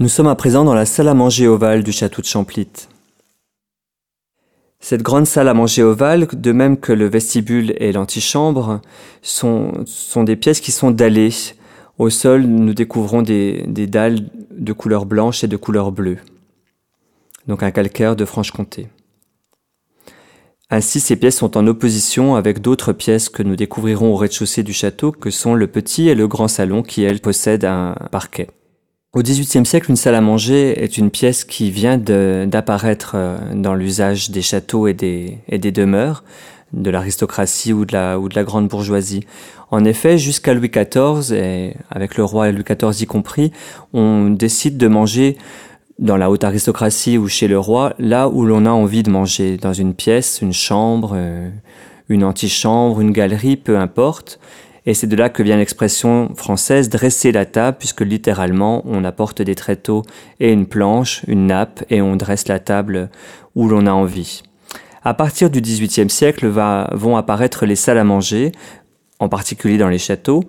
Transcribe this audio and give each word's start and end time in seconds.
Nous 0.00 0.08
sommes 0.08 0.28
à 0.28 0.34
présent 0.34 0.64
dans 0.64 0.72
la 0.72 0.86
salle 0.86 1.08
à 1.08 1.14
manger 1.14 1.46
ovale 1.46 1.82
du 1.82 1.92
château 1.92 2.22
de 2.22 2.26
Champlit. 2.26 2.70
Cette 4.80 5.02
grande 5.02 5.26
salle 5.26 5.46
à 5.46 5.52
manger 5.52 5.82
ovale, 5.82 6.26
de 6.32 6.52
même 6.52 6.78
que 6.78 6.94
le 6.94 7.04
vestibule 7.04 7.74
et 7.76 7.92
l'antichambre, 7.92 8.80
sont, 9.20 9.84
des 10.24 10.36
pièces 10.36 10.60
qui 10.60 10.72
sont 10.72 10.90
dallées. 10.90 11.34
Au 11.98 12.08
sol, 12.08 12.44
nous 12.44 12.72
découvrons 12.72 13.20
des 13.20 13.86
dalles 13.86 14.30
de 14.50 14.72
couleur 14.72 15.04
blanche 15.04 15.44
et 15.44 15.48
de 15.48 15.58
couleur 15.58 15.92
bleue. 15.92 16.16
Donc 17.46 17.62
un 17.62 17.70
calcaire 17.70 18.16
de 18.16 18.24
Franche-Comté. 18.24 18.88
Ainsi, 20.70 21.00
ces 21.00 21.16
pièces 21.16 21.36
sont 21.36 21.58
en 21.58 21.66
opposition 21.66 22.36
avec 22.36 22.62
d'autres 22.62 22.94
pièces 22.94 23.28
que 23.28 23.42
nous 23.42 23.54
découvrirons 23.54 24.14
au 24.14 24.16
rez-de-chaussée 24.16 24.62
du 24.62 24.72
château, 24.72 25.12
que 25.12 25.28
sont 25.28 25.54
le 25.54 25.66
petit 25.66 26.08
et 26.08 26.14
le 26.14 26.26
grand 26.26 26.48
salon 26.48 26.82
qui, 26.82 27.02
elles, 27.02 27.20
possèdent 27.20 27.66
un 27.66 27.94
parquet. 28.10 28.48
Au 29.12 29.22
XVIIIe 29.22 29.66
siècle, 29.66 29.90
une 29.90 29.96
salle 29.96 30.14
à 30.14 30.20
manger 30.20 30.84
est 30.84 30.96
une 30.96 31.10
pièce 31.10 31.42
qui 31.42 31.72
vient 31.72 31.98
d'apparaître 31.98 33.14
euh, 33.16 33.38
dans 33.56 33.74
l'usage 33.74 34.30
des 34.30 34.40
châteaux 34.40 34.86
et 34.86 34.94
des, 34.94 35.72
demeures, 35.72 36.22
de 36.72 36.90
l'aristocratie 36.90 37.72
ou 37.72 37.84
de 37.84 37.92
la, 37.92 38.20
ou 38.20 38.28
de 38.28 38.36
la 38.36 38.44
grande 38.44 38.68
bourgeoisie. 38.68 39.26
En 39.72 39.84
effet, 39.84 40.16
jusqu'à 40.16 40.54
Louis 40.54 40.70
XIV, 40.70 41.32
et 41.32 41.74
avec 41.90 42.16
le 42.16 42.22
roi 42.22 42.52
Louis 42.52 42.62
XIV 42.62 43.02
y 43.02 43.06
compris, 43.06 43.50
on 43.92 44.30
décide 44.30 44.76
de 44.76 44.86
manger 44.86 45.36
dans 45.98 46.16
la 46.16 46.30
haute 46.30 46.44
aristocratie 46.44 47.18
ou 47.18 47.26
chez 47.26 47.48
le 47.48 47.58
roi, 47.58 47.94
là 47.98 48.28
où 48.28 48.44
l'on 48.44 48.64
a 48.64 48.70
envie 48.70 49.02
de 49.02 49.10
manger, 49.10 49.56
dans 49.56 49.72
une 49.72 49.92
pièce, 49.92 50.38
une 50.40 50.52
chambre, 50.52 51.14
euh, 51.16 51.50
une 52.08 52.22
antichambre, 52.22 53.00
une 53.00 53.10
galerie, 53.10 53.56
peu 53.56 53.76
importe. 53.76 54.38
Et 54.86 54.94
c'est 54.94 55.06
de 55.06 55.16
là 55.16 55.28
que 55.28 55.42
vient 55.42 55.56
l'expression 55.56 56.34
française 56.34 56.88
dresser 56.88 57.32
la 57.32 57.46
table, 57.46 57.76
puisque 57.78 58.00
littéralement 58.00 58.82
on 58.86 59.04
apporte 59.04 59.42
des 59.42 59.54
tréteaux 59.54 60.02
et 60.38 60.52
une 60.52 60.66
planche, 60.66 61.22
une 61.26 61.46
nappe, 61.46 61.84
et 61.90 62.00
on 62.00 62.16
dresse 62.16 62.48
la 62.48 62.58
table 62.58 63.10
où 63.54 63.68
l'on 63.68 63.86
a 63.86 63.92
envie. 63.92 64.42
À 65.02 65.14
partir 65.14 65.50
du 65.50 65.60
XVIIIe 65.60 66.10
siècle 66.10 66.46
vont 66.46 67.16
apparaître 67.16 67.66
les 67.66 67.76
salles 67.76 67.98
à 67.98 68.04
manger, 68.04 68.52
en 69.18 69.28
particulier 69.28 69.78
dans 69.78 69.88
les 69.88 69.98
châteaux, 69.98 70.44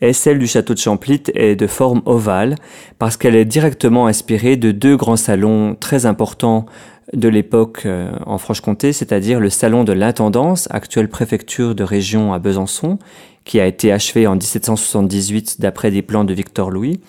et 0.00 0.12
celle 0.12 0.38
du 0.38 0.46
château 0.46 0.74
de 0.74 0.78
Champlit 0.78 1.22
est 1.34 1.56
de 1.56 1.66
forme 1.66 2.02
ovale, 2.06 2.54
parce 2.98 3.16
qu'elle 3.16 3.36
est 3.36 3.44
directement 3.44 4.06
inspirée 4.06 4.56
de 4.56 4.70
deux 4.70 4.96
grands 4.96 5.16
salons 5.16 5.76
très 5.78 6.06
importants 6.06 6.66
de 7.12 7.28
l'époque 7.28 7.82
euh, 7.86 8.10
en 8.26 8.38
Franche-Comté, 8.38 8.92
c'est-à-dire 8.92 9.40
le 9.40 9.50
salon 9.50 9.84
de 9.84 9.92
l'intendance, 9.92 10.68
actuelle 10.70 11.08
préfecture 11.08 11.74
de 11.74 11.82
région 11.82 12.32
à 12.32 12.38
Besançon, 12.38 12.98
qui 13.44 13.60
a 13.60 13.66
été 13.66 13.90
achevé 13.92 14.26
en 14.26 14.34
1778 14.34 15.60
d'après 15.60 15.90
des 15.90 16.02
plans 16.02 16.24
de 16.24 16.34
Victor 16.34 16.70
Louis, 16.70 17.00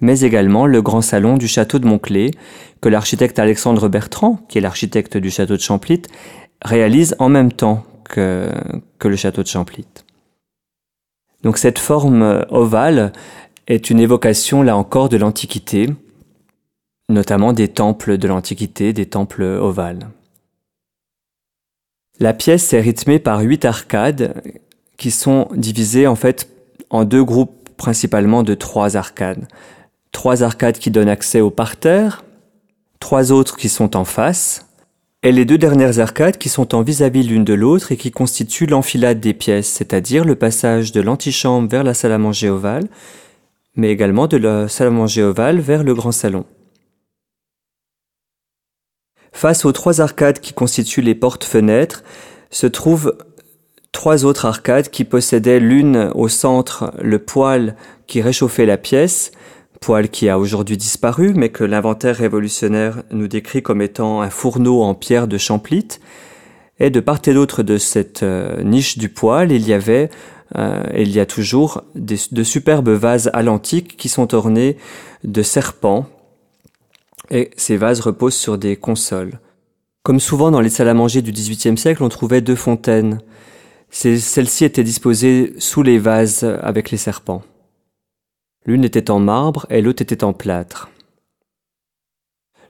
mais 0.00 0.20
également 0.20 0.66
le 0.66 0.80
grand 0.80 1.00
salon 1.00 1.36
du 1.36 1.48
château 1.48 1.78
de 1.78 1.86
Montclé, 1.86 2.30
que 2.80 2.88
l'architecte 2.88 3.38
Alexandre 3.38 3.88
Bertrand, 3.88 4.38
qui 4.48 4.58
est 4.58 4.60
l'architecte 4.60 5.16
du 5.16 5.30
château 5.30 5.56
de 5.56 5.60
Champlit, 5.60 6.02
réalise 6.64 7.16
en 7.18 7.28
même 7.28 7.52
temps 7.52 7.84
que, 8.04 8.48
que 8.98 9.08
le 9.08 9.16
château 9.16 9.42
de 9.42 9.48
Champlit. 9.48 9.86
Donc 11.42 11.58
cette 11.58 11.78
forme 11.78 12.44
ovale 12.50 13.12
est 13.66 13.90
une 13.90 14.00
évocation, 14.00 14.62
là 14.62 14.76
encore, 14.76 15.08
de 15.08 15.16
l'Antiquité, 15.16 15.90
notamment 17.08 17.52
des 17.52 17.68
temples 17.68 18.18
de 18.18 18.28
l'Antiquité, 18.28 18.92
des 18.92 19.06
temples 19.06 19.42
ovales. 19.42 20.08
La 22.20 22.32
pièce 22.32 22.72
est 22.72 22.80
rythmée 22.80 23.18
par 23.18 23.40
huit 23.40 23.64
arcades 23.64 24.42
qui 24.96 25.10
sont 25.10 25.48
divisées 25.54 26.06
en 26.06 26.14
fait 26.14 26.48
en 26.90 27.04
deux 27.04 27.24
groupes 27.24 27.70
principalement 27.76 28.42
de 28.42 28.54
trois 28.54 28.96
arcades. 28.96 29.48
Trois 30.12 30.42
arcades 30.42 30.78
qui 30.78 30.90
donnent 30.90 31.08
accès 31.08 31.40
au 31.40 31.50
parterre, 31.50 32.22
trois 33.00 33.32
autres 33.32 33.56
qui 33.56 33.68
sont 33.68 33.96
en 33.96 34.04
face, 34.04 34.66
et 35.22 35.30
les 35.30 35.44
deux 35.44 35.58
dernières 35.58 36.00
arcades 36.00 36.36
qui 36.36 36.48
sont 36.48 36.74
en 36.74 36.82
vis-à-vis 36.82 37.22
l'une 37.22 37.44
de 37.44 37.54
l'autre 37.54 37.92
et 37.92 37.96
qui 37.96 38.10
constituent 38.10 38.66
l'enfilade 38.66 39.20
des 39.20 39.34
pièces, 39.34 39.68
c'est-à-dire 39.68 40.24
le 40.24 40.34
passage 40.34 40.90
de 40.90 41.00
l'antichambre 41.00 41.68
vers 41.68 41.84
la 41.84 41.94
salle 41.94 42.12
à 42.12 42.18
manger 42.18 42.50
ovale, 42.50 42.88
mais 43.76 43.90
également 43.90 44.26
de 44.26 44.36
la 44.36 44.68
salle 44.68 44.88
à 44.88 44.90
manger 44.90 45.22
ovale 45.22 45.60
vers 45.60 45.84
le 45.84 45.94
grand 45.94 46.12
salon. 46.12 46.44
Face 49.30 49.64
aux 49.64 49.72
trois 49.72 50.00
arcades 50.00 50.40
qui 50.40 50.52
constituent 50.52 51.02
les 51.02 51.14
portes-fenêtres, 51.14 52.02
se 52.50 52.66
trouvent 52.66 53.16
trois 53.92 54.24
autres 54.24 54.44
arcades 54.44 54.88
qui 54.88 55.04
possédaient 55.04 55.60
l'une 55.60 56.10
au 56.14 56.28
centre 56.28 56.92
le 57.00 57.18
poêle 57.18 57.76
qui 58.06 58.20
réchauffait 58.20 58.66
la 58.66 58.76
pièce, 58.76 59.30
poêle 59.82 60.08
qui 60.08 60.30
a 60.30 60.38
aujourd'hui 60.38 60.78
disparu, 60.78 61.34
mais 61.34 61.50
que 61.50 61.64
l'inventaire 61.64 62.16
révolutionnaire 62.16 63.02
nous 63.10 63.28
décrit 63.28 63.62
comme 63.62 63.82
étant 63.82 64.22
un 64.22 64.30
fourneau 64.30 64.82
en 64.82 64.94
pierre 64.94 65.28
de 65.28 65.36
Champlit. 65.36 65.88
Et 66.78 66.88
de 66.88 67.00
part 67.00 67.20
et 67.26 67.34
d'autre 67.34 67.62
de 67.62 67.76
cette 67.76 68.22
euh, 68.22 68.62
niche 68.62 68.96
du 68.96 69.10
poêle, 69.10 69.52
il 69.52 69.68
y 69.68 69.74
avait, 69.74 70.08
euh, 70.56 70.82
il 70.96 71.10
y 71.10 71.20
a 71.20 71.26
toujours 71.26 71.82
de 71.94 72.42
superbes 72.42 72.88
vases 72.88 73.30
à 73.34 73.42
l'antique 73.42 73.96
qui 73.96 74.08
sont 74.08 74.34
ornés 74.34 74.78
de 75.24 75.42
serpents 75.42 76.06
et 77.30 77.50
ces 77.56 77.76
vases 77.76 78.00
reposent 78.00 78.34
sur 78.34 78.58
des 78.58 78.76
consoles. 78.76 79.40
Comme 80.02 80.20
souvent 80.20 80.50
dans 80.50 80.60
les 80.60 80.70
salles 80.70 80.88
à 80.88 80.94
manger 80.94 81.22
du 81.22 81.32
XVIIIe 81.32 81.78
siècle, 81.78 82.02
on 82.02 82.08
trouvait 82.08 82.40
deux 82.40 82.56
fontaines. 82.56 83.20
Celles-ci 83.90 84.64
étaient 84.64 84.84
disposées 84.84 85.54
sous 85.58 85.82
les 85.82 85.98
vases 85.98 86.44
avec 86.62 86.90
les 86.90 86.96
serpents. 86.96 87.42
L'une 88.64 88.84
était 88.84 89.10
en 89.10 89.18
marbre 89.18 89.66
et 89.70 89.82
l'autre 89.82 90.02
était 90.02 90.24
en 90.24 90.32
plâtre. 90.32 90.88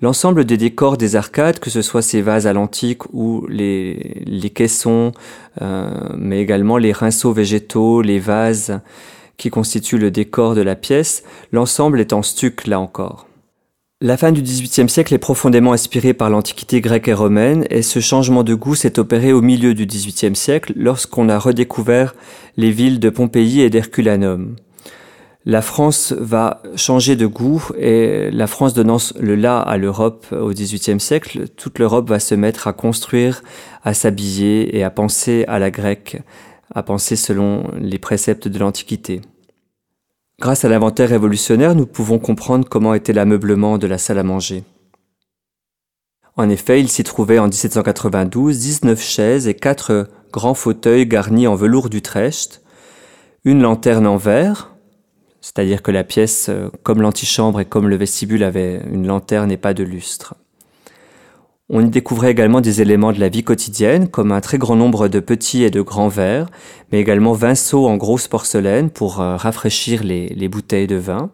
L'ensemble 0.00 0.44
des 0.44 0.56
décors 0.56 0.96
des 0.96 1.16
arcades, 1.16 1.58
que 1.58 1.70
ce 1.70 1.82
soit 1.82 2.02
ces 2.02 2.22
vases 2.22 2.46
à 2.46 2.52
l'antique 2.52 3.12
ou 3.12 3.44
les, 3.48 4.22
les 4.26 4.50
caissons, 4.50 5.12
euh, 5.60 5.90
mais 6.16 6.40
également 6.40 6.76
les 6.76 6.92
rinceaux 6.92 7.32
végétaux, 7.32 8.00
les 8.00 8.20
vases 8.20 8.80
qui 9.38 9.50
constituent 9.50 9.98
le 9.98 10.12
décor 10.12 10.54
de 10.54 10.60
la 10.60 10.76
pièce, 10.76 11.24
l'ensemble 11.50 12.00
est 12.00 12.12
en 12.12 12.22
stuc 12.22 12.66
là 12.66 12.78
encore. 12.78 13.26
La 14.00 14.16
fin 14.16 14.30
du 14.30 14.42
XVIIIe 14.42 14.88
siècle 14.88 15.14
est 15.14 15.18
profondément 15.18 15.72
inspirée 15.72 16.14
par 16.14 16.30
l'Antiquité 16.30 16.80
grecque 16.80 17.08
et 17.08 17.14
romaine, 17.14 17.66
et 17.68 17.82
ce 17.82 17.98
changement 17.98 18.44
de 18.44 18.54
goût 18.54 18.76
s'est 18.76 19.00
opéré 19.00 19.32
au 19.32 19.42
milieu 19.42 19.74
du 19.74 19.86
XVIIIe 19.86 20.36
siècle 20.36 20.72
lorsqu'on 20.76 21.28
a 21.28 21.36
redécouvert 21.36 22.14
les 22.56 22.70
villes 22.70 23.00
de 23.00 23.10
Pompéi 23.10 23.62
et 23.62 23.70
d'Herculanum. 23.70 24.54
La 25.44 25.62
France 25.62 26.12
va 26.12 26.62
changer 26.74 27.16
de 27.16 27.26
goût 27.26 27.64
et 27.78 28.30
la 28.30 28.46
France 28.46 28.74
donnant 28.74 28.98
le 29.18 29.34
là 29.36 29.60
à 29.60 29.76
l'Europe 29.76 30.26
au 30.32 30.50
XVIIIe 30.50 31.00
siècle, 31.00 31.48
toute 31.48 31.78
l'Europe 31.78 32.08
va 32.08 32.18
se 32.18 32.34
mettre 32.34 32.66
à 32.66 32.72
construire, 32.72 33.42
à 33.84 33.94
s'habiller 33.94 34.76
et 34.76 34.82
à 34.82 34.90
penser 34.90 35.44
à 35.46 35.58
la 35.58 35.70
grecque, 35.70 36.20
à 36.74 36.82
penser 36.82 37.16
selon 37.16 37.70
les 37.78 37.98
préceptes 37.98 38.48
de 38.48 38.58
l'Antiquité. 38.58 39.22
Grâce 40.40 40.64
à 40.64 40.68
l'inventaire 40.68 41.08
révolutionnaire, 41.08 41.74
nous 41.74 41.86
pouvons 41.86 42.18
comprendre 42.18 42.68
comment 42.68 42.94
était 42.94 43.12
l'ameublement 43.12 43.78
de 43.78 43.86
la 43.86 43.98
salle 43.98 44.18
à 44.18 44.22
manger. 44.24 44.64
En 46.36 46.48
effet, 46.48 46.78
il 46.80 46.88
s'y 46.88 47.02
trouvait 47.02 47.40
en 47.40 47.48
1792 47.48 48.58
19 48.58 49.02
chaises 49.02 49.48
et 49.48 49.54
4 49.54 50.08
grands 50.32 50.54
fauteuils 50.54 51.06
garnis 51.06 51.48
en 51.48 51.56
velours 51.56 51.88
d'Utrecht, 51.88 52.62
une 53.44 53.62
lanterne 53.62 54.06
en 54.06 54.16
verre, 54.16 54.77
c'est-à-dire 55.40 55.82
que 55.82 55.90
la 55.90 56.04
pièce, 56.04 56.48
euh, 56.48 56.68
comme 56.82 57.02
l'antichambre 57.02 57.60
et 57.60 57.64
comme 57.64 57.88
le 57.88 57.96
vestibule, 57.96 58.42
avait 58.42 58.80
une 58.90 59.06
lanterne 59.06 59.50
et 59.50 59.56
pas 59.56 59.74
de 59.74 59.84
lustre. 59.84 60.34
On 61.70 61.84
y 61.84 61.90
découvrait 61.90 62.30
également 62.30 62.62
des 62.62 62.80
éléments 62.80 63.12
de 63.12 63.20
la 63.20 63.28
vie 63.28 63.44
quotidienne, 63.44 64.08
comme 64.08 64.32
un 64.32 64.40
très 64.40 64.56
grand 64.56 64.74
nombre 64.74 65.08
de 65.08 65.20
petits 65.20 65.64
et 65.64 65.70
de 65.70 65.82
grands 65.82 66.08
verres, 66.08 66.46
mais 66.90 66.98
également 66.98 67.34
20 67.34 67.54
seaux 67.54 67.86
en 67.86 67.96
grosse 67.96 68.26
porcelaine 68.26 68.88
pour 68.90 69.20
euh, 69.20 69.36
rafraîchir 69.36 70.02
les, 70.02 70.28
les, 70.28 70.48
bouteilles 70.48 70.86
de 70.86 70.96
vin. 70.96 71.30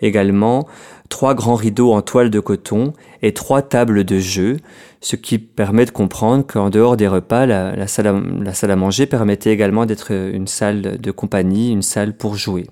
Également, 0.00 0.66
trois 1.08 1.34
grands 1.34 1.54
rideaux 1.54 1.92
en 1.92 2.02
toile 2.02 2.30
de 2.30 2.40
coton 2.40 2.94
et 3.22 3.32
trois 3.32 3.62
tables 3.62 4.02
de 4.04 4.18
jeu, 4.18 4.56
ce 5.00 5.14
qui 5.14 5.38
permet 5.38 5.84
de 5.84 5.92
comprendre 5.92 6.44
qu'en 6.44 6.68
dehors 6.68 6.96
des 6.96 7.06
repas, 7.06 7.46
la 7.46 7.86
salle 7.86 8.70
à 8.70 8.76
manger 8.76 9.06
permettait 9.06 9.52
également 9.52 9.86
d'être 9.86 10.10
une 10.10 10.48
salle 10.48 11.00
de 11.00 11.10
compagnie, 11.12 11.70
une 11.70 11.82
salle 11.82 12.16
pour 12.16 12.34
jouer. 12.34 12.66